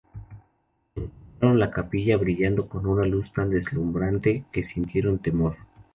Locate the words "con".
2.67-2.87